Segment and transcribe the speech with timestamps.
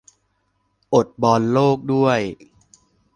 [0.93, 2.19] อดบอลโลกด้วย